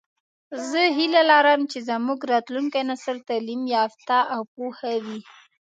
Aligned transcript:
زه 0.69 0.81
هیله 0.97 1.21
لرم 1.31 1.61
چې 1.71 1.79
زمونږ 1.89 2.19
راتلونکی 2.33 2.81
نسل 2.91 3.17
تعلیم 3.29 3.61
یافته 3.75 4.17
او 4.33 4.41
پوهه 4.53 4.91
وي 5.05 5.19